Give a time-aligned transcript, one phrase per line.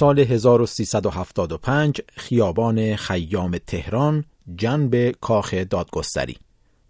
[0.00, 4.24] سال 1375 خیابان خیام تهران
[4.56, 6.36] جنب کاخ دادگستری.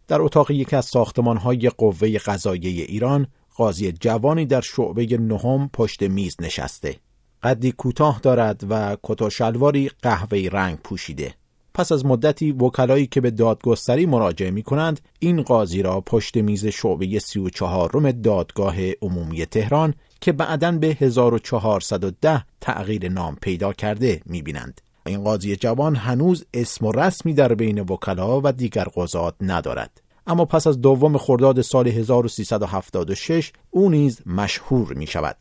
[0.08, 6.36] در اتاق یکی از ساختمانهای قوه قضاییه ایران قاضی جوانی در شعبه نهم پشت میز
[6.40, 6.96] نشسته.
[7.42, 11.34] قدی کوتاه دارد و کت و شلواری قهوه‌ای رنگ پوشیده.
[11.74, 16.66] پس از مدتی وکلایی که به دادگستری مراجعه می کنند این قاضی را پشت میز
[16.66, 24.42] شعبه 34 روم دادگاه عمومی تهران که بعدا به 1410 تغییر نام پیدا کرده می
[24.42, 24.80] بینند.
[25.06, 30.02] این قاضی جوان هنوز اسم و رسمی در بین وکلا و دیگر قضات ندارد.
[30.26, 35.36] اما پس از دوم خرداد سال 1376 او نیز مشهور می شود.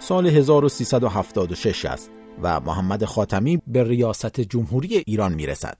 [0.00, 2.10] سال 1376 است
[2.42, 5.76] و محمد خاتمی به ریاست جمهوری ایران می رسد.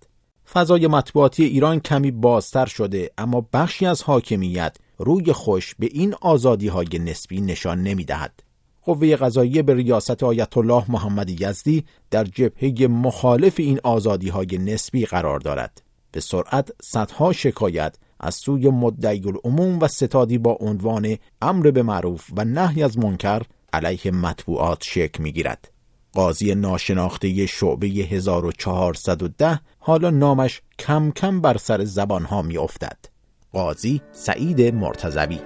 [0.52, 6.68] فضای مطبوعاتی ایران کمی بازتر شده اما بخشی از حاکمیت روی خوش به این آزادی
[6.68, 8.42] های نسبی نشان نمی دهد.
[8.82, 15.06] قوه قضاییه به ریاست آیت الله محمد یزدی در جبهه مخالف این آزادی های نسبی
[15.06, 15.82] قرار دارد.
[16.12, 22.30] به سرعت صدها شکایت از سوی مدعی العموم و ستادی با عنوان امر به معروف
[22.36, 25.70] و نهی از منکر علیه مطبوعات شکل می گیرد.
[26.12, 33.17] قاضی ناشناخته شعبه 1410 حالا نامش کم کم بر سر زبانها می افتد.
[33.52, 35.38] قاضی سعید مرتزوی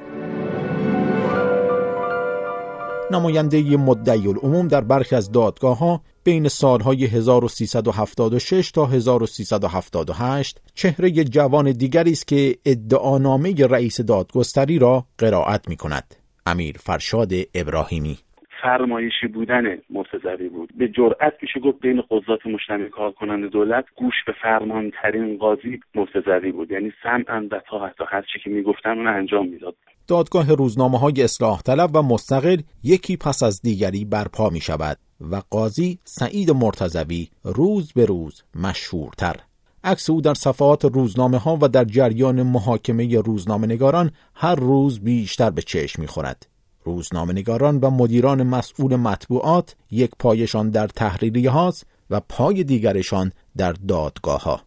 [3.10, 11.72] نماینده مدعی العموم در برخی از دادگاه ها بین سالهای 1376 تا 1378 چهره جوان
[11.72, 16.14] دیگری است که ادعانامه رئیس دادگستری را قرائت می کند.
[16.46, 18.18] امیر فرشاد ابراهیمی
[18.62, 20.72] فرمایشی بودن مرتضوی بود.
[20.78, 25.80] به جرأت میشه گفت بین قضات مشتمی کار کننده دولت گوش به فرمان ترین قاضی
[25.94, 26.70] مرتضوی بود.
[26.70, 29.74] یعنی سمعا و تا حتی هر چی که می‌گفتن اون انجام می‌داد.
[30.08, 34.96] دادگاه روزنامه های اصلاح طلب و مستقل یکی پس از دیگری برپا می شود
[35.30, 39.36] و قاضی سعید مرتضوی روز به روز مشهورتر.
[39.84, 45.50] عکس او در صفحات روزنامه ها و در جریان محاکمه روزنامه نگاران هر روز بیشتر
[45.50, 46.51] به چشم می خورد.
[46.84, 53.72] روزنامه نگاران و مدیران مسئول مطبوعات یک پایشان در تحریری هاست و پای دیگرشان در
[53.72, 54.60] دادگاه ها.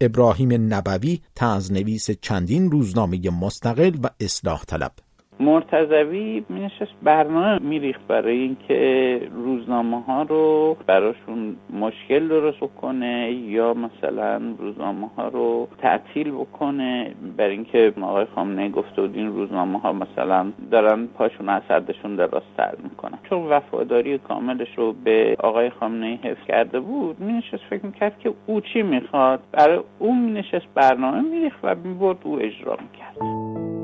[0.00, 4.92] ابراهیم نبوی تازنویس چندین روزنامه مستقل و اصلاح طلب
[5.40, 14.42] مرتضوی مینشست برنامه میریخت برای اینکه روزنامه ها رو براشون مشکل درست بکنه یا مثلا
[14.58, 17.14] روزنامه ها رو تعطیل بکنه.
[17.36, 22.16] برای اینکه آقای خامنه گفته بود این روزنامه ها مثلا دارن پاشون از حدشون
[22.56, 23.18] تر می‌کنن.
[23.28, 28.60] چون وفاداری کاملش رو به آقای خامنه حفظ کرده بود مینشست فکر می‌کرد که او
[28.60, 29.40] چی می‌خواد.
[29.52, 33.75] برای او مینشست برنامه میریخت و می‌برد او اجرا می‌کرد.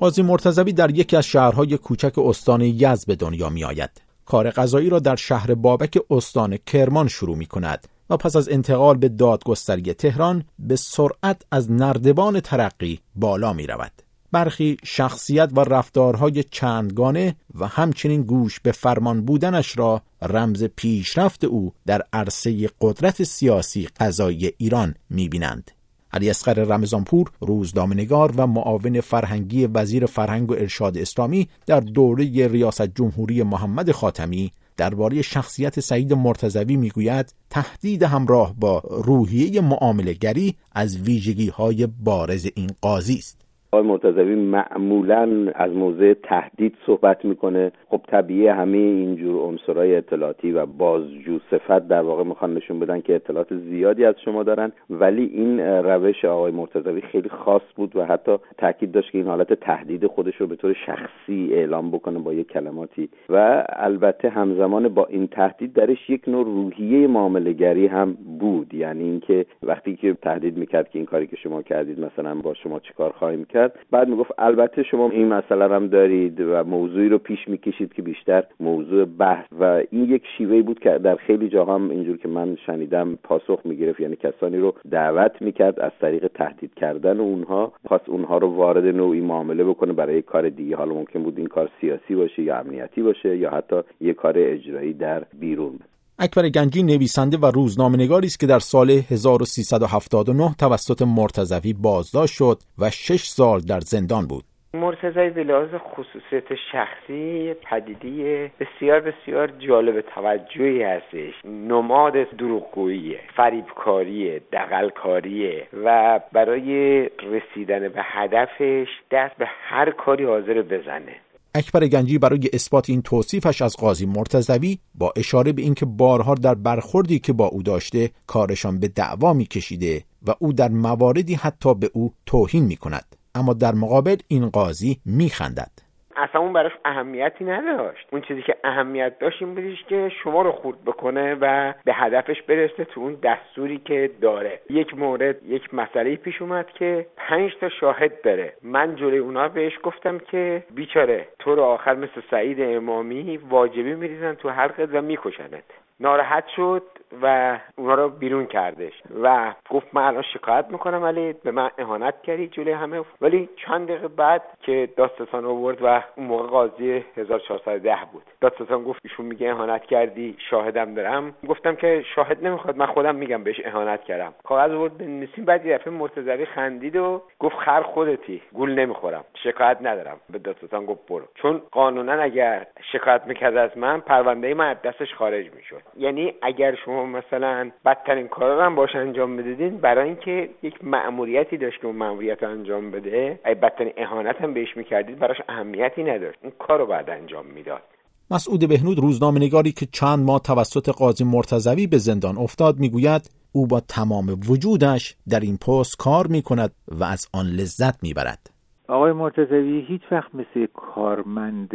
[0.00, 3.90] قاضی مرتضوی در یکی از شهرهای کوچک استان یزد به دنیا می آید.
[4.26, 8.96] کار قضایی را در شهر بابک استان کرمان شروع می کند و پس از انتقال
[8.96, 13.92] به دادگستری تهران به سرعت از نردبان ترقی بالا می رود.
[14.32, 21.72] برخی شخصیت و رفتارهای چندگانه و همچنین گوش به فرمان بودنش را رمز پیشرفت او
[21.86, 25.70] در عرصه قدرت سیاسی قضایی ایران می بینند.
[26.12, 32.86] علی اصغر رمضانپور روزنامه‌نگار و معاون فرهنگی وزیر فرهنگ و ارشاد اسلامی در دوره ریاست
[32.94, 41.48] جمهوری محمد خاتمی درباره شخصیت سعید مرتضوی می‌گوید تهدید همراه با روحیه معاملهگری از ویژگی
[41.48, 43.47] های بارز این قاضی است.
[43.72, 47.72] آقای مرتضوی معمولا از موضع تهدید صحبت می‌کنه.
[47.88, 53.14] خب طبیعی همه اینجور عنصرهای اطلاعاتی و بازجو صفت در واقع می‌خوان نشون بدن که
[53.14, 54.72] اطلاعات زیادی از شما دارن.
[54.90, 59.52] ولی این روش آقای مرتضوی خیلی خاص بود و حتی تاکید داشت که این حالت
[59.52, 63.08] تهدید خودش رو به طور شخصی اعلام بکنه با یک کلماتی.
[63.28, 68.74] و البته همزمان با این تهدید درش یک نوع روحیه معاملهگری هم بود.
[68.74, 72.80] یعنی اینکه وقتی که تهدید می‌کرد که این کاری که شما کردید مثلا با شما
[72.80, 77.18] چیکار خواهیم کرد کرد بعد می‌گفت البته شما این مسئله هم دارید و موضوعی رو
[77.18, 81.74] پیش می‌کشید که بیشتر موضوع بحث و این یک شیوه بود که در خیلی جاها
[81.74, 86.74] هم اینجور که من شنیدم پاسخ می‌گرفت یعنی کسانی رو دعوت می‌کرد از طریق تهدید
[86.74, 90.76] کردن اونها خواست اونها رو وارد نوعی معامله بکنه برای کار دیگه.
[90.76, 94.92] حالا ممکن بود این کار سیاسی باشه یا امنیتی باشه یا حتی یه کار اجرایی
[94.92, 95.78] در بیرون.
[96.20, 102.90] اکبر گنجی نویسنده و روزنامه‌نگاری است که در سال 1379 توسط مرتضوی بازداشت شد و
[102.90, 104.44] شش سال در زندان بود.
[104.74, 116.20] مرتضی به خصوصیت شخصی پدیده بسیار بسیار جالب توجهی هستش نماد دروغگوییه فریبکاریه دقلکاریه و
[116.32, 121.14] برای رسیدن به هدفش دست به هر کاری حاضر بزنه
[121.54, 126.54] اکبر گنجی برای اثبات این توصیفش از قاضی مرتزوی با اشاره به اینکه بارها در
[126.54, 131.90] برخوردی که با او داشته کارشان به دعوا میکشیده و او در مواردی حتی به
[131.92, 135.87] او توهین می کند اما در مقابل این قاضی میخندد.
[136.18, 138.08] اصلا اون براش اهمیتی نداشت.
[138.12, 142.42] اون چیزی که اهمیت داشت این بودیش که شما رو خورد بکنه و به هدفش
[142.42, 144.60] برسه تو اون دستوری که داره.
[144.70, 148.52] یک مورد یک مسئله پیش اومد که پنج تا شاهد داره.
[148.62, 154.34] من جلوی اونا بهش گفتم که بیچاره تو رو آخر مثل سعید امامی واجبی میریزن
[154.34, 155.64] تو حلقت و میکشنت.
[156.00, 156.82] ناراحت شد.
[157.22, 158.92] و اونها رو بیرون کردش.
[159.22, 163.02] و گفت من الان شکایت می‌کنم ولی به من اهانت کردی جلوی همه.
[163.20, 168.22] ولی چند دقیقه بعد که داستان آورد و اون موقع قاضی 1410 بود.
[168.40, 171.34] داستان گفت ایشون میگه اهانت کردی شاهدم دارم.
[171.48, 174.34] گفتم که شاهد نمی‌خواد من خودم میگم بهش اهانت کردم.
[174.44, 179.78] کاغذ آورد بنویسیم بعد یه دفعه مرتضوی خندید و گفت خر خودتی گول نمی‌خورم شکایت
[179.80, 180.16] ندارم.
[180.30, 181.24] به داستان گفت برو.
[181.34, 185.82] چون قانونا اگر شکایت می‌کرد از من پرونده من از دستش خارج می‌شد.
[185.96, 191.80] یعنی اگر شما مثلا بدترین کارا هم باش انجام بدیدین برای اینکه یک مأموریتی داشت
[191.80, 193.40] که اون مأموریت رو انجام بده.
[193.44, 196.38] اگه بدترین اهانت هم بهش می‌کردید براش اهمیتی نداشت.
[196.42, 197.82] اون کار رو بعد انجام می‌داد.
[198.30, 203.66] مسعود بهنود روزنامه نگاری که چند ماه توسط قاضی مرتزوی به زندان افتاد می‌گوید او
[203.66, 208.50] با تمام وجودش در این پست کار می کند و از آن لذت می‌برد.
[208.88, 211.74] آقای مرتضوی هیچ وقت مثل کارمند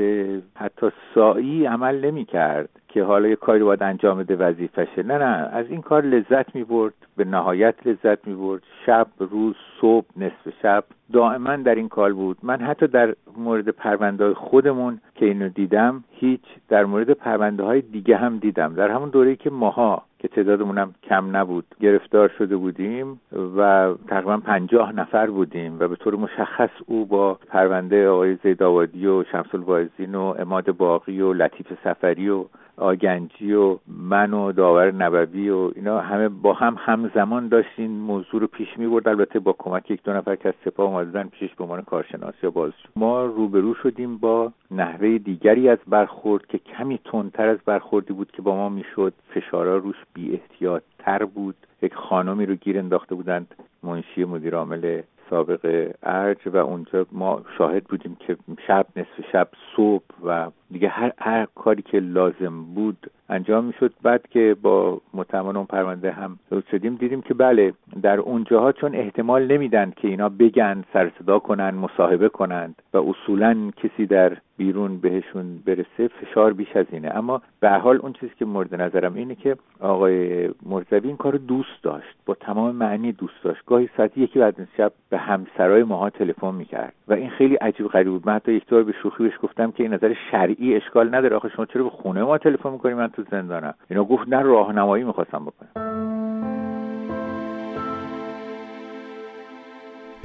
[0.56, 5.50] حتی سایی عمل نمی کرد که حالا یه کاری باید انجام بده وظیفشه نه نه
[5.54, 10.54] از این کار لذت می برد به نهایت لذت می برد شب روز صبح نصف
[10.62, 10.83] شب
[11.13, 12.38] دائما در این کار بود.
[12.44, 18.18] من حتی در مورد پرونده خودمون که اینو دیدم هیچ در مورد پرونده های دیگه
[18.18, 18.75] هم دیدم.
[18.75, 23.20] در همون دوره که ماها که تعدادمون هم کم نبود گرفتار شده بودیم
[23.58, 29.24] و تقریبا پنجاه نفر بودیم و به طور مشخص او با پرونده آقای زیدآبادی و
[29.24, 32.46] شمس الواعظین و اماد باقی و لطیف سفری و
[32.78, 38.48] آگنجی و من و داور نبوی و اینا همه با هم همزمان داشتین موضوع رو
[38.48, 41.64] پیش می برد البته با کمک یک دو نفر که از سپاه اومدن پیشش به
[41.64, 42.90] عنوان کارشناسی یا بازجو.
[42.96, 48.42] ما روبرو شدیم با نحوه دیگری از برخورد که کمی تندتر از برخوردی بود که
[48.42, 49.14] با ما می‌شد.
[49.30, 51.56] فشارا روش بی احتیاط تر بود.
[51.81, 53.56] یک خانمی رو گیر انداخته بودند.
[53.84, 58.38] منشی مدیر عامل سابق ارج و اونجا ما شاهد بودیم که
[58.68, 63.94] شب نصف شب صبح و دیگه هر, هر کاری که لازم بود انجام می‌شد.
[64.04, 66.40] بعد که با متهمان اون پرونده هم
[66.72, 71.70] شدیم دیدیم که بله در اونجاها چون احتمال نمیدن که اینا بگن سر صدا کنن
[71.70, 77.12] مصاحبه کنند و اصولا کسی در بیرون بهشون برسه فشار بیش از اینه.
[77.16, 81.84] اما به حال اون چیزی که مورد نظرم اینه که آقای مرزوی این کارو دوست
[81.84, 82.16] داشت.
[82.25, 83.65] با تمام معنی دوست داشت.
[83.65, 88.07] گاهی ساعتی یکی بعد شب به همسرای ماها تلفن می‌کرد و این خیلی عجیب غریب
[88.07, 88.27] بود.
[88.27, 91.36] من حتی یک به شوخی بهش گفتم که این نظر شرعی اشکال نداره.
[91.36, 93.74] آخه شما چرا به خونه ما تلفن می‌کنی؟ من تو زندانم.
[93.89, 95.83] اینا گفت نه راهنمایی می‌خواستم بکنم.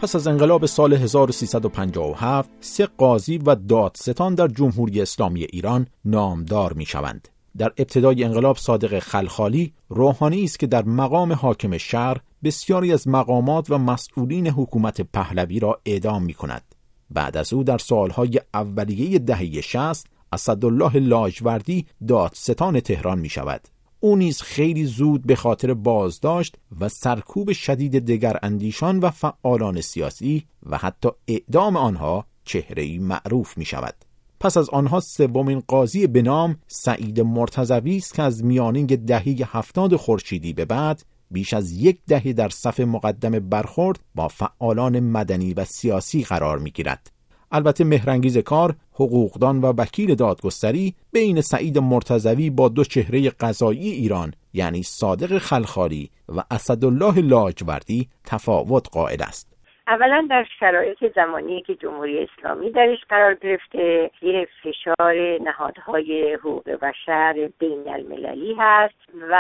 [0.02, 6.85] پس از انقلاب سال 1357 سه قاضی و دادستان در جمهوری اسلامی ایران نامدار می
[6.85, 7.28] شوند.
[7.59, 13.71] در ابتدای انقلاب صادق خلخالی روحانی است که در مقام حاکم شهر بسیاری از مقامات
[13.71, 16.75] و مسئولین حکومت پهلوی را اعدام می کند.
[17.11, 23.69] بعد از او در سالهای اولیه دهه 60 اسدالله لاجوردی دادستان تهران می شود.
[24.00, 30.47] او نیز خیلی زود به خاطر بازداشت و سرکوب شدید دگر اندیشان و فعالان سیاسی
[30.67, 34.08] و حتی اعدام آنها چهره معروف می شود.
[34.40, 39.97] پس از آنها سومین قاضی به نام سعید مرتضوی است که از میانه دهه هفتاد
[39.97, 45.64] خورشیدی به بعد بیش از یک دهه در صف مقدم برخورد با فعالان مدنی و
[45.64, 47.11] سیاسی قرار می گیرد.
[47.52, 54.33] البته مهرنگیز کار حقوقدان و وکیل دادگستری بین سعید مرتزوی با دو چهره قضایی ایران
[54.52, 59.58] یعنی صادق خلخالی و اسدالله لاجوردی تفاوت قائل است
[59.88, 67.50] اولا در شرایط زمانی که جمهوری اسلامی درش قرار گرفته زیر فشار نهادهای حقوق بشر
[67.59, 68.95] بین المللی هست
[69.30, 69.35] و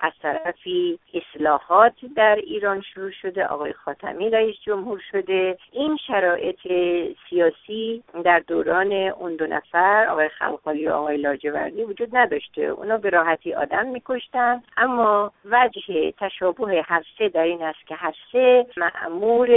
[0.00, 5.58] از طرفی اصلاحات در ایران شروع شده آقای خاتمی رئیس جمهور شده.
[5.72, 6.58] این شرایط
[7.30, 12.62] سیاسی در دوران اون دو نفر آقای خلقالی و آقای لاجوردی وجود نداشته.
[12.62, 14.62] اونا به راحتی آدم میکشتن.
[14.76, 19.48] اما وجه تشابه هر سه در این است که هر سه معمور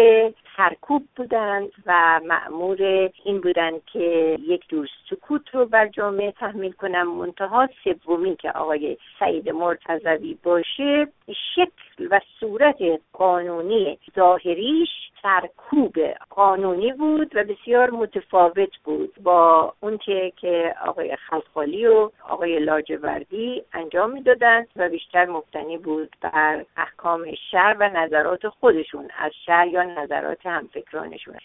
[0.57, 7.17] سرکوب بودند و معمور این بودند که یک دور سکوت رو بر جامعه تحمیل کنم.
[7.17, 7.69] منتها
[8.05, 11.07] سومی که آقای سعید مرتضوی باشه
[11.55, 12.77] شکل و صورت
[13.13, 14.89] قانونی ظاهریش
[15.21, 15.95] سرکوب
[16.29, 19.97] قانونی بود و بسیار متفاوت بود با اون
[20.41, 27.21] که آقای خلخالی و آقای لاجوردی انجام می‌دادند و بیشتر مبتنی بود بر احکام
[27.51, 31.35] شهر و نظرات خودشون از شهر یا نظرات همفکرانشون.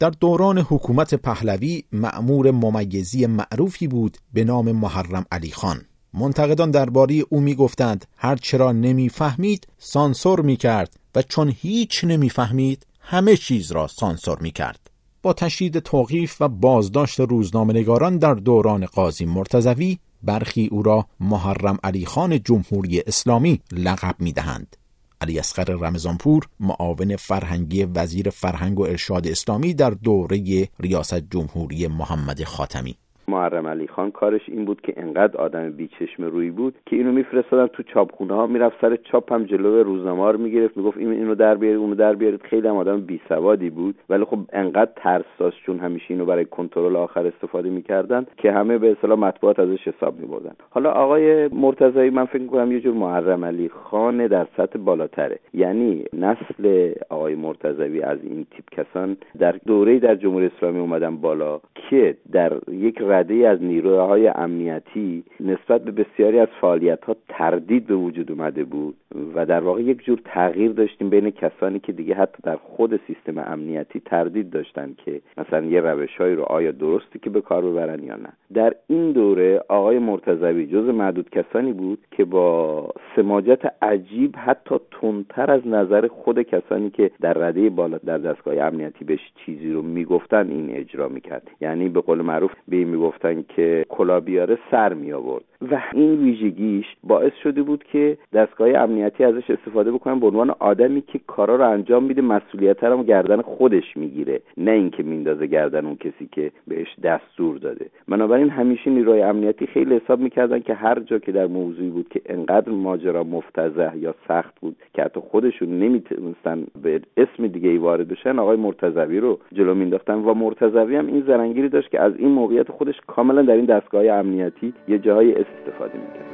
[0.00, 5.76] در دوران حکومت پهلوی معمور ممیزی معروفی بود به نام محرم علی خان.
[6.14, 13.72] منتقدان درباره او می‌گفتند هر چرا نمی‌فهمید سانسور می‌کرد و چون هیچ نمی‌فهمید همه چیز
[13.72, 14.90] را سانسور می‌کرد.
[15.22, 22.06] با تشدید توقیف و بازداشت روزنامه‌نگاران در دوران قاضی مرتضوی برخی او را محرم علی
[22.06, 24.76] خان جمهوری اسلامی لقب می‌دهند.
[25.20, 32.44] علی اصغر رمضانپور معاون فرهنگی وزیر فرهنگ و ارشاد اسلامی در دوره ریاست جمهوری محمد
[32.44, 32.96] خاتمی.
[33.30, 37.66] محرم علی خان کارش این بود که انقدر آدم بیچشم روی بود که اینو میفرستادن
[37.66, 41.54] تو چاپخونه ها می‌رفت سر چاپ هم جلو روزنامه رو می‌گرفت می‌گفت این اینو در
[41.54, 42.42] بیارید اونو در بیارید.
[42.42, 43.94] خیلی هم آدم بی سوادی بود.
[44.08, 48.78] ولی خب انقدر ترس داشت چون همیشه اینو برای کنترل آخر استفاده می‌کردن که همه
[48.78, 50.52] به اصطلاح مطبوعات ازش حساب میبردن.
[50.70, 55.38] حالا آقای مرتضی من فکر می‌کنم یه جور محرم علی خان در سطح بالاتره.
[55.54, 61.60] یعنی نسل آقای مرتضوی از این تیپ کسان در دوره در جمهوری اسلامی اومدن بالا
[61.90, 67.94] که در یک رده از نیروهای امنیتی نسبت به بسیاری از فعالیت ها تردید به
[67.94, 68.94] وجود اومده بود
[69.34, 73.38] و در واقع یک جور تغییر داشتیم بین کسانی که دیگه حتی در خود سیستم
[73.38, 78.16] امنیتی تردید داشتن که مثلا یه روشهایی رو آیا درستی که به کار ببرن یا
[78.16, 78.28] نه.
[78.54, 85.50] در این دوره آقای مرتضوی جز معدود کسانی بود که با سماجت عجیب حتی تندتر
[85.50, 90.50] از نظر خود کسانی که در رده بالا در دستگاه امنیتی بهش چیزی رو می‌گفتن
[90.50, 91.50] این اجرا می‌کرد.
[91.60, 96.14] یعنی به قول معروف به این می‌گفتن که کلا بیاره سر می آورد و این
[96.14, 101.56] ویژگیش باعث شده بود که دستگاه امنیتی ازش استفاده بکنن به عنوان آدمی که کارا
[101.56, 104.40] رو انجام میده مسئولیت رو گردن خودش می‌گیره.
[104.56, 107.86] نه اینکه میندازه گردن اون کسی که بهش دستور داده.
[108.08, 112.20] بنابراین همیشه نیروی امنیتی خیلی حساب می‌کردن که هر جا که در موضوعی بود که
[112.26, 118.08] انقدر ماجرا مفتزه یا سخت بود که حتی خودشون نمی‌تونستن به اسم دیگه ای وارد
[118.08, 122.28] بشن آقای مرتضوی رو جلو مینداختن و مرتضوی هم این زرنگیری داشت که از این
[122.28, 126.30] موقعیت خودش کاملا در این دستگاه امنیتی یه جاهای استفاده می‌کرد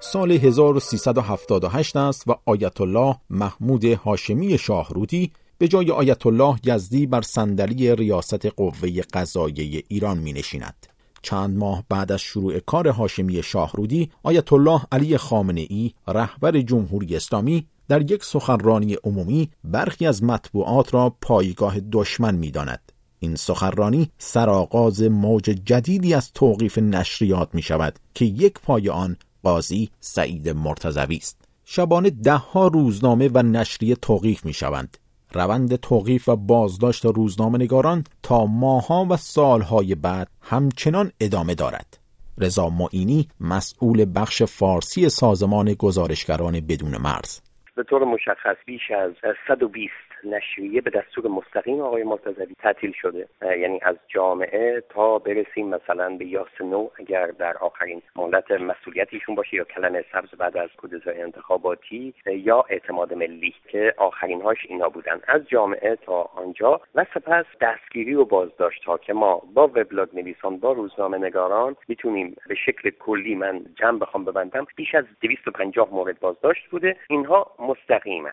[0.00, 7.20] سال 1378 است و آیت الله محمود هاشمی شاهرودی به جای آیت الله یزدی بر
[7.20, 10.86] صندلی ریاست قوه قضاییه ایران می نشیند.
[11.22, 17.16] چند ماه بعد از شروع کار هاشمی شاهرودی آیت الله علی خامنه ای رهبر جمهوری
[17.16, 22.91] اسلامی در یک سخنرانی عمومی برخی از مطبوعات را پایگاه دشمن می داند.
[23.22, 29.90] این سخنرانی سرآغاز موج جدیدی از توقیف نشریات می شود که یک پای آن قاضی
[30.00, 31.48] سعید مرتضوی است.
[31.64, 34.96] شبانه دهها روزنامه و نشریه توقیف می شوند
[35.32, 41.98] روند توقیف و بازداشت روزنامه نگاران تا ماها و سالهای بعد همچنان ادامه دارد.
[42.38, 47.40] رضا معینی مسئول بخش فارسی سازمان گزارشگران بدون مرز.
[47.76, 49.12] به طور مشخص بیش از
[49.48, 53.28] 120 نشریه به دستور مستقیم آقای مرتضوی تعطیل شده.
[53.42, 59.64] یعنی از جامعه تا برسیم مثلا به یاسنو اگر در آخرین مهلت مسئولیتیشون باشه یا
[59.64, 65.20] کلن سبز بعد از کودتای انتخاباتی یا اعتماد ملی که آخرین هاش اینا بودن.
[65.26, 70.56] از جامعه تا آنجا و سپس دستگیری و بازداشت ها که ما با وبلاگ نویسان
[70.58, 76.20] با روزنامه نگاران می‌تونیم به شکل کلی من جمع بخوام ببندم بیش از 250 مورد
[76.20, 76.96] بازداشت بوده.
[77.08, 78.30] اینها مستقیما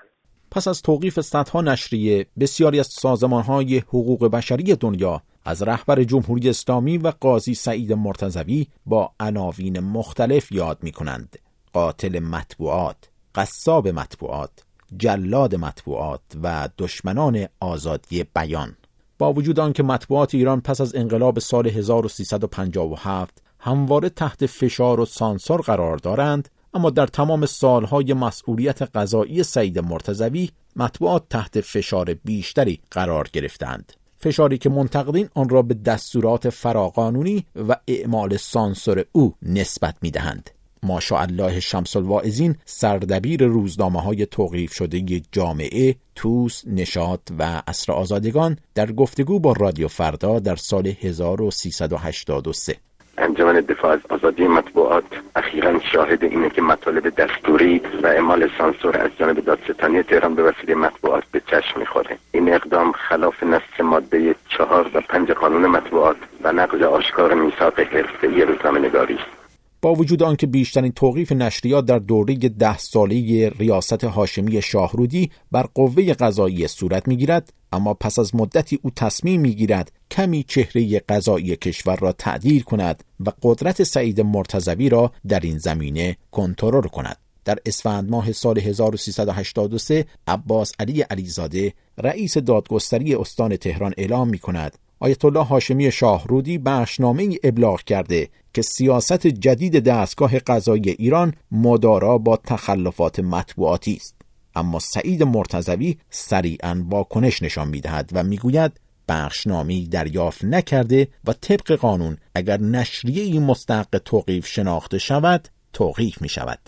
[0.51, 6.97] پس از توقیف صدها نشریه بسیاری از سازمانهای حقوق بشری دنیا از رهبر جمهوری اسلامی
[6.97, 11.39] و قاضی سعید مرتضوی با عناوین مختلف یاد می کنند.
[11.73, 14.51] قاتل مطبوعات، قصاب مطبوعات،
[14.97, 18.75] جلاد مطبوعات و دشمنان آزادی بیان.
[19.17, 25.61] با وجود آنکه مطبوعات ایران پس از انقلاب سال 1357 همواره تحت فشار و سانسور
[25.61, 33.29] قرار دارند اما در تمام سالهای مسئولیت قضایی سعید مرتزوی مطبوعات تحت فشار بیشتری قرار
[33.33, 40.11] گرفتند فشاری که منتقدین آن را به دستورات فراقانونی و اعمال سانسور او نسبت می
[40.11, 40.49] دهند.
[40.83, 48.91] ماشاءالله شمس الواعظین سردبیر روزنامه های توقیف شده جامعه توس، نشاط و اصر آزادگان در
[48.91, 52.75] گفتگو با رادیو فردا در سال 1383
[53.19, 55.03] انجمن دفاع از آزادی مطبوعات
[55.35, 60.75] اخیرا شاهد اینه که مطالب دستوری و اعمال سانسور از جانب دادستانی تهران به وسیله
[60.75, 62.17] مطبوعات به چشم می‌خوره.
[62.31, 68.41] این اقدام خلاف نص ماده چهار و پنج قانون مطبوعات و نقض آشکار میثاق حرفهای
[68.41, 69.38] روزنامه نگاری است.
[69.81, 76.13] با وجود آنکه بیشترین توقیف نشریات در دوره ده ساله ریاست هاشمی شاهرودی بر قوه
[76.13, 82.11] قضایی صورت می‌گیرد اما پس از مدتی او تصمیم می‌گیرد کمی چهره قضایی کشور را
[82.11, 87.17] تعدیل کند و قدرت سعید مرتضوی را در این زمینه کنترل کند.
[87.45, 94.77] در اسفند ماه سال 1383 عباس علی علیزاده رئیس دادگستری استان تهران اعلام می کند
[94.99, 102.17] آیت الله هاشمی شاهرودی بخشنامه ای ابلاغ کرده که سیاست جدید دستگاه قضایی ایران مدارا
[102.17, 104.15] با تخلفات مطبوعاتی است.
[104.55, 112.17] اما سعید مرتضوی سریعا واکنش نشان می‌دهد و می‌گوید بخشنامه دریافت نکرده و طبق قانون
[112.35, 116.59] اگر نشریه مستحق توقیف شناخته شود توقیف می شود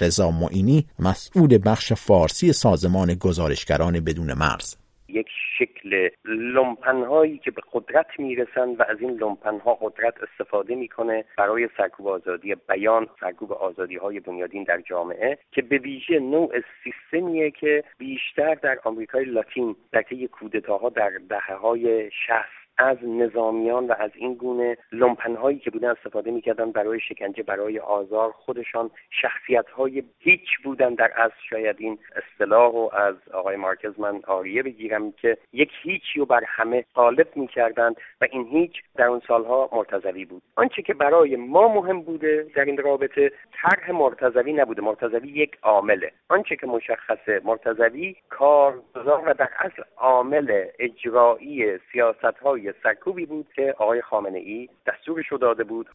[0.00, 4.74] رضا معینی مسئول بخش فارسی سازمان گزارشگران بدون مرز.
[5.08, 11.68] یک شکل لومپنهایی که به قدرت می‌رسند و از این لومپنها قدرت استفاده می‌کنه برای
[11.76, 17.84] سرکوب آزادی بیان سرکوب آزادی های بنیادین در جامعه که به ویژه نوع سیستمیه که
[17.98, 24.34] بیشتر در آمریکای لاتین در کودتاها در دهه های شهست از نظامیان و از این
[24.34, 30.94] گونه لومپنهایی که بودن استفاده می‌کردن برای شکنجه برای آزار خودشان شخصیت های هیچ بودن
[30.94, 36.18] در از شاید این اصطلاح و از آقای مارکز من آریه بگیرم که یک هیچی
[36.18, 40.42] رو بر همه غالب می‌کردند و این هیچ در اون سالها مرتضوی بود.
[40.56, 44.82] آنچه که برای ما مهم بوده در این رابطه طرح مرتضوی نبوده.
[44.82, 46.12] مرتضوی یک عامله.
[46.28, 53.74] آنچه که مشخصه مرتضوی کارگزار و در اصل عامل اجرایی سیاست های سرکوبی بود که
[53.78, 55.86] آقای خامنه ای دستورش رو داده بود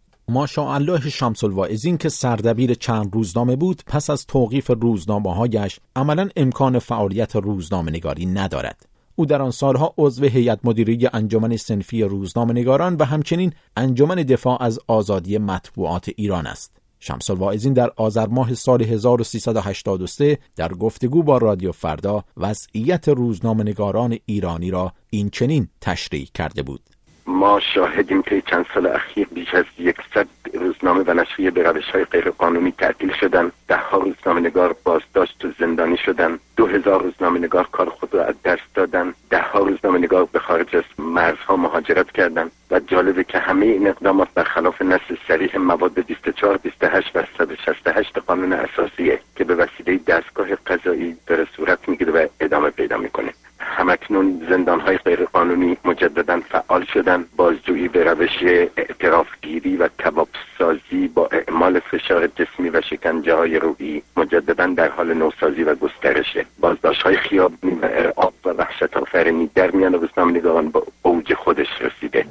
[0.58, 6.80] الله شمس الواعظین که سردبیر چند روزنامه بود پس از توقیف روزنامه هایش عملا امکان
[6.80, 8.86] فعالیت روزنامه نگاری ندارد
[9.16, 14.64] او در آن سالها عضو هیئت مدیره انجمن سنفی روزنامه نگاران و همچنین انجمن دفاع
[14.64, 16.82] از آزادی مطبوعات ایران است.
[17.00, 24.18] شمس الواعظین در آذر ماه سال 1383 در گفتگو با رادیو فردا وضعیت روزنامه نگاران
[24.26, 26.82] ایرانی را این چنین تشریح کرده بود.
[27.30, 32.06] ما شاهدیم که چند سال اخیر بیش از یکصد روزنامه و نشریه به روش های
[32.06, 37.68] غیرقانونی تعطیل شدن ده ها روزنامه نگار بازداشت و زندانی شدن دو هزار روزنامه نگار
[37.72, 42.12] کار خود را از دست دادن ده ها روزنامه نگار به خارج از مرزها مهاجرت
[42.12, 48.18] کردند و جالبه که همه این اقدامات برخلاف نص سریح مواد 24 28 و 168
[48.18, 53.34] قانون اساسیه که به وسیله دستگاه قضایی داره صورت می‌گیره و ادامه پیدا می‌کنه.
[53.60, 58.44] همکنون زندان های غیر قانونی مجددا فعال شدن بازجویی به روش
[58.78, 65.14] اعترافگیری و کباب سازی با اعمال فشار جسمی و شکنجه های روحی مجددا در حال
[65.14, 70.84] نوسازی و گسترشه بازداشت های خیابانی و ارعاب و وحشت آفرینی در میان روزنامه‌نگاران با
[71.02, 72.26] اوج خودش رسیده.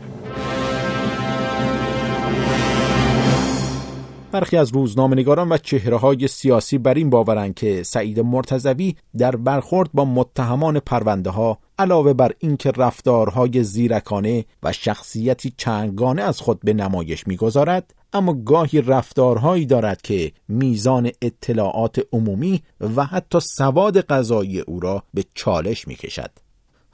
[4.33, 9.91] برخی از روزنامه‌نگاران و چهره های سیاسی بر این باورند که سعید مرتزوی در برخورد
[9.95, 16.73] با متهمان پرونده ها علاوه بر اینکه رفتارهای زیرکانه و شخصیتی چنگانه از خود به
[16.73, 22.63] نمایش می‌گذارد اما گاهی رفتارهایی دارد که میزان اطلاعات عمومی
[22.97, 26.31] و حتی سواد قضایی او را به چالش می‌کشد.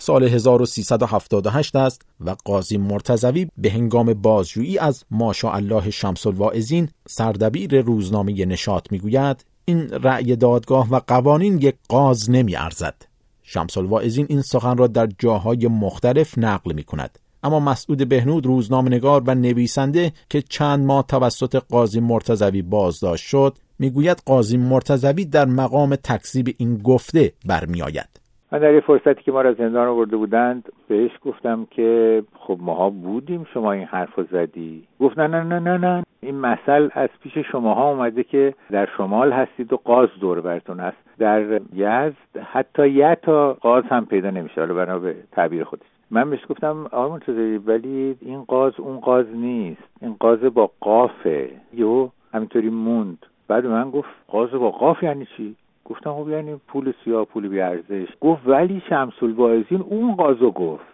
[0.05, 5.05] سال 1378 است و قاضی مرتزوی به هنگام بازجویی از
[5.45, 12.57] الله شمس الواعظین سردبیر روزنامه نشاط می‌گوید این رأی دادگاه و قوانین یک قاز نمی
[12.57, 12.95] ارزد.
[13.43, 17.19] شمس الواعظین این سخن را در جاهای مختلف نقل می کند.
[17.43, 24.23] اما مسعود بهنود روزنامه‌نگار و نویسنده که چند ماه توسط قاضی مرتزوی بازداشت شد می‌گوید
[24.27, 28.24] قاضی مرتزوی در مقام تکذیب این گفته برمیآید
[28.55, 32.91] من در یه فرصتی که ما را زندان آورده بودند بهش گفتم که خب ماها
[32.91, 34.85] بودیم شما این حرف زدی.
[35.01, 36.05] گفت نه نه نه نه نه.
[36.21, 40.97] این مثل از پیش شماها اومده که در شمال هستید و قاز دور برتون است.
[41.19, 44.61] در یزد حتی یه تا قاز هم پیدا نمیشه.
[44.61, 45.87] حالا بنا به تعبیر خودش.
[46.11, 49.83] من بهش گفتم آقای منتظری ولی این قاز اون قاز نیست.
[50.01, 51.51] این قاز با قافه.
[51.73, 53.27] یو همینطوری موند.
[53.49, 58.09] بعد من گفت قاز با قاف یعنی چی؟ گفتم خب یعنی پول سیاه پول بیارزش.
[58.21, 60.85] گفت ولی شمس الباعثین اون قازو گفت.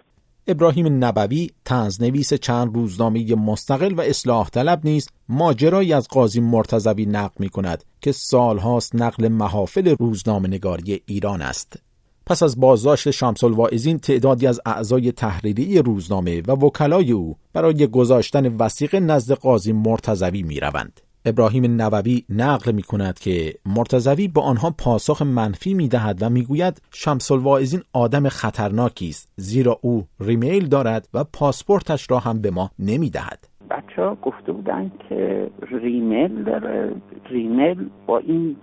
[0.46, 7.35] ابراهیم نبوی تنزنویس چند روزنامه مستقل و اصلاح طلب نیز ماجرایی از قاضی مرتضوی نقل
[7.38, 11.83] می کند که سالهاست نقل محافل روزنامه نگاری ایران است.
[12.26, 18.57] پس از بازداشت شمس الواعظین تعدادی از اعضای تحریری روزنامه و وکلای او برای گذاشتن
[18.57, 21.00] وسیقه نزد قاضی مرتضوی می روند.
[21.24, 26.42] ابراهیم نووی نقل می کند که مرتزوی به آنها پاسخ منفی می دهد و می
[26.42, 32.50] گوید شمس الواعظین آدم خطرناکی است زیرا او ریمیل دارد و پاسپورتش را هم به
[32.50, 33.48] ما نمی دهد.
[33.70, 36.92] بچه ها گفته بودن که ریمیل داره
[37.30, 38.56] ریمیل با این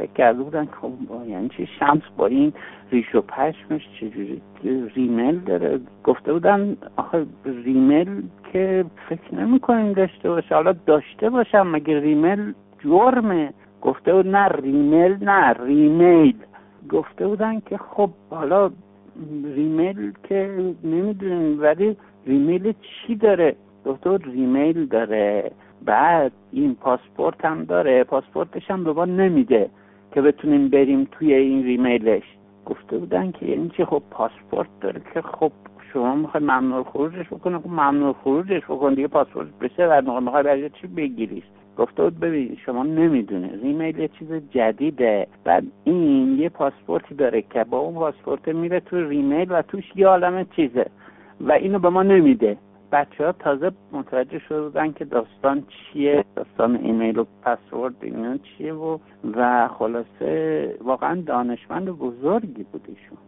[0.00, 0.92] فکر کرده بودن که خب
[1.28, 2.52] یعنی چی؟ شمس با این
[2.90, 4.40] ریش و پشمش چجوری؟
[4.94, 10.54] ریمل داره؟ گفته بودن آخه ریمل که فکر نمی کنیم داشته باشه.
[10.54, 16.36] حالا داشته باشم مگه ریمل جرمه؟ گفته بود نه ریمل نه ریمیل.
[16.90, 18.70] گفته بودن که خب حالا
[19.44, 25.50] ریمیل که نمی‌دونیم ولی ریمیل چی داره؟ گفته بود ریمیل داره.
[25.84, 28.04] بعد این پاسپورت هم داره.
[28.04, 29.70] پاسپورتش هم به ما نمیده.
[30.12, 32.22] که بتونیم بریم توی این ریمیلش.
[32.66, 35.52] گفته بودن که یعنی چی؟ خب پاسپورت داره که خب
[35.92, 41.44] شما می‌خوای ممنوع خروجش بکنه خب ممنوع خروجش بکن دیگه پاسپورتشو می‌خوای برای چی بگیریش؟
[41.78, 45.26] گفته بود ببین شما نمی‌دونه ریمیل یه چیز جدیده.
[45.44, 50.06] بعد این یه پاسپورتی داره که با اون پاسپورت میره تو ریمیل و توش یه
[50.06, 50.86] عالم چیزه
[51.40, 52.56] و اینو به ما نمیده.
[52.92, 58.72] بچه ها تازه متوجه شده بودن که داستان چیه داستان ایمیل و پسورد اینا چیه
[58.72, 58.98] و
[59.36, 63.18] و خلاصه واقعا دانشمند بزرگی بود ایشون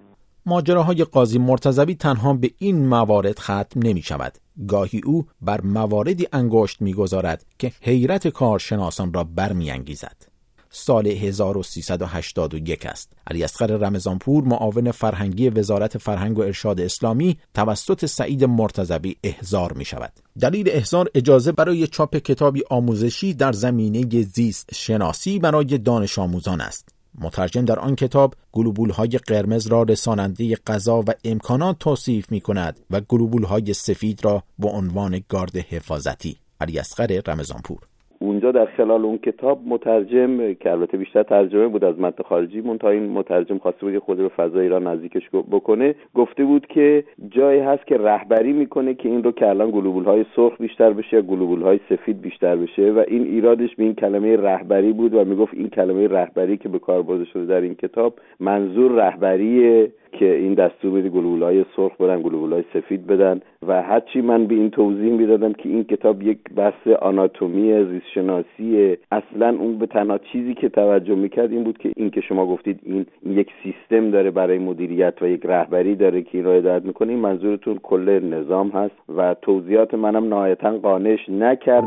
[0.47, 4.33] ماجراهای قاضی مرتضوی تنها به این موارد ختم نمی شود.
[4.69, 10.32] گاهی او بر مواردی انگشت می‌گذارد که حیرت کارشناسان را برمیانگیزد.
[10.75, 13.13] سال 1381 است.
[13.27, 19.85] علی اصغر رمضانپور معاون فرهنگی وزارت فرهنگ و ارشاد اسلامی توسط سعید مرتضوی احضار می
[19.85, 20.13] شود.
[20.41, 26.89] دلیل احضار اجازه برای چاپ کتابی آموزشی در زمینه زیست شناسی برای دانش آموزان است.
[27.19, 32.81] مترجم در آن کتاب گلوبول های قرمز را رساننده غذا و امکانات توصیف می کند
[32.91, 37.79] و گلوبول های سفید را به عنوان گارد حفاظتی علی اصغر رمضانپور
[38.23, 42.91] اونجا در خلال اون کتاب مترجم که البته بیشتر ترجمه بود از متن خارجی تا
[42.91, 47.87] این مترجم خواسته بود خود به فضای ایران نزدیکش بکنه گفته بود که جایی هست
[47.87, 51.63] که رهبری می‌کنه که این رو که الان گلوبول های سرخ بیشتر بشه یا گلوبول
[51.63, 55.69] های سفید بیشتر بشه و این ایرادش به این کلمه رهبری بود و می‌گفت این
[55.69, 60.91] کلمه رهبری که به کار برده شده در این کتاب منظور رهبری که این دستور
[60.91, 65.69] بده گلولای سرخ بدن گلولای سفید بدن و هرچی من به این توضیح می‌دادم که
[65.69, 71.65] این کتاب یک بحث آناتومی زیستشناسی اصلا اون به تنها چیزی که توجه می‌کرد این
[71.65, 75.97] بود که این که شما گفتید این, یک سیستم داره برای مدیریت و یک رهبری
[75.97, 80.79] داره که این را هدایت می‌کنه این منظورتون کل نظام هست و توضیحات منم نهایتا
[80.79, 81.85] قانش نکرد.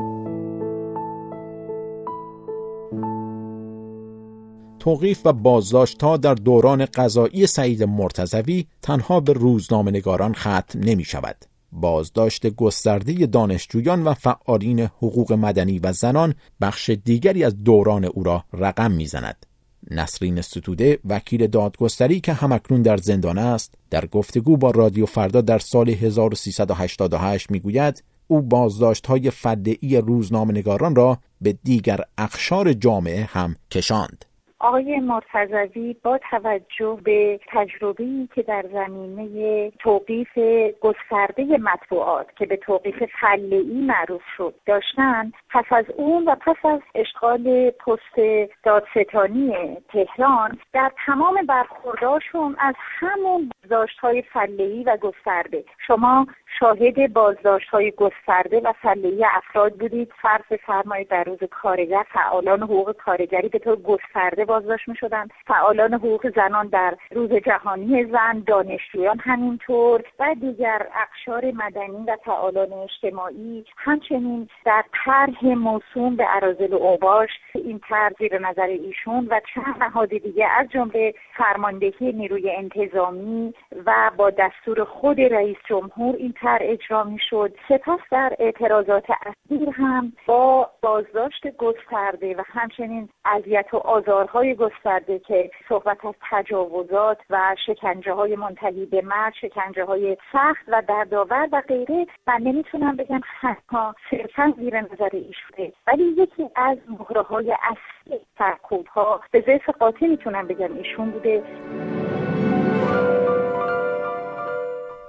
[4.85, 11.03] توقیف و بازداشت تا در دوران قضایی سعید مرتزوی تنها به روزنامه نگاران ختم نمی
[11.03, 11.35] شود.
[11.71, 18.43] بازداشت گسترده دانشجویان و فعالین حقوق مدنی و زنان بخش دیگری از دوران او را
[18.53, 19.45] رقم می‌زند.
[19.91, 25.59] نسرین ستوده وکیل دادگستری که همکنون در زندان است در گفتگو با رادیو فردا در
[25.59, 33.55] سال 1388 می‌گوید او بازداشت های فدعی روزنامه نگاران را به دیگر اخشار جامعه هم
[33.71, 34.25] کشاند.
[34.65, 40.37] آقای مرتضوی با توجه به تجربی که در زمینه توقیف
[40.81, 46.79] گسترده مطبوعات که به توقیف فلعی معروف شد داشتن پس از اون و پس از
[46.95, 55.63] اشغال پست دادستانی تهران در تمام برخورداشون از همون بازداشت های فلعی و گسترده.
[55.87, 56.27] شما
[56.59, 60.13] شاهد بازداشت های گسترده و فلعی افراد بودید.
[60.21, 65.93] فرض فرمایید در روز کارگر فعالان حقوق کارگری به طور گسترده بازداشت می شدند فعالان
[65.93, 73.65] حقوق زنان در روز جهانی زن دانشجویان همینطور و دیگر اقشار مدنی و فعالان اجتماعی.
[73.77, 79.83] همچنین در طرح موسوم به عرازل و اوباش این طرح زیر نظر ایشون و چند
[79.83, 83.53] نهاد دیگه از جمله فرماندهی نیروی انتظامی
[83.85, 89.69] و با دستور خود رئیس جمهور این طرح اجرا می شد سپس در اعتراضات اخیر
[89.69, 97.55] هم با بازداشت گسترده و همچنین اذیت و آزارهای گسترده که صحبت از تجاوزات و
[97.65, 103.21] شکنجه های منتهی به مرد شکنجه های سخت و دردآور و غیره من نمی‌تونم بگم
[103.39, 103.77] حتی
[104.09, 108.87] صرفا زیر نظر ایشونه ولی یکی از مهره اصلی سرکوب
[109.31, 111.43] به ذیف قاطع می‌تونم بگم ایشون بوده.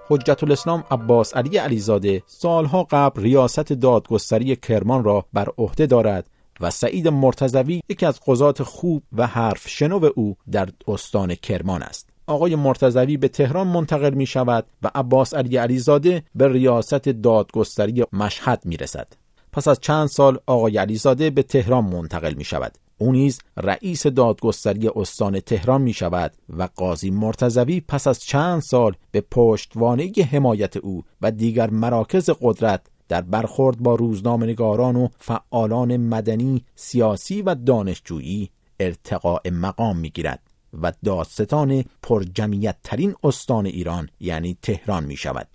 [0.08, 6.26] حجت الاسلام عباس علی علیزاده سالها قبل ریاست دادگستری کرمان را بر عهده دارد
[6.60, 12.08] و سعید مرتزوی یکی از قضات خوب و حرف شنو او در استان کرمان است
[12.26, 18.62] آقای مرتضوی به تهران منتقل می شود و عباس علی علیزاده به ریاست دادگستری مشهد
[18.64, 19.12] می رسد.
[19.52, 22.78] پس از چند سال آقای علیزاده به تهران منتقل می شود.
[22.98, 28.96] او نیز رئیس دادگستری استان تهران می شود و قاضی مرتضوی پس از چند سال
[29.11, 36.64] به پشتوانه حمایت او و دیگر مراکز قدرت در برخورد با روزنامه‌نگاران و فعالان مدنی،
[36.74, 40.40] سیاسی و دانشجویی ارتقاء مقام می‌گیرد
[40.82, 45.48] و دادستان پرجمعیت ترین استان ایران یعنی تهران می شود.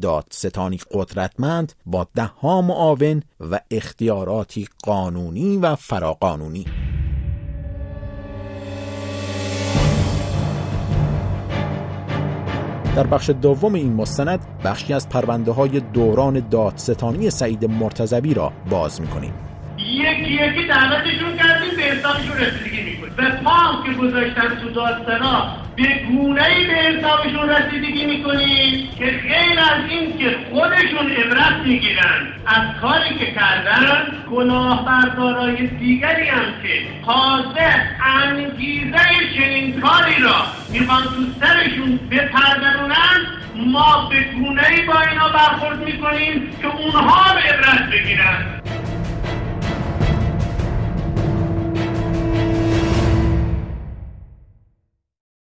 [0.00, 6.64] دادستانی قدرتمند با ده ها معاون و اختیاراتی قانونی و فراقانونی
[12.96, 19.00] در بخش دوم این مستند بخشی از پرونده های دوران دادستانی سعید مرتضوی را باز
[19.00, 19.32] می‌کنیم.
[19.78, 23.12] یکی یکی دعوتشون کردیم به حسابشون رسیدگی می‌کنیم.
[23.16, 29.58] به پام که گذاشتن تو دادسنا به گونه ای به حسابشون رسیدگی می‌کنیم که غیر
[29.58, 36.68] از این که خودشون عبرت می‌گیرن از کاری که کردن گناه بردارای دیگری هم که
[37.06, 37.72] تازه
[38.04, 38.98] انگیزه
[39.36, 46.56] چنین کاری را می‌خوان تو سرشون بپردرونن ما به گونه ای با اینا برخورد می‌کنیم
[46.62, 48.61] که اونها به عبرت بگیرن.